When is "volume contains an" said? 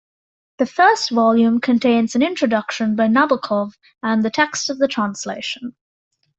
1.11-2.23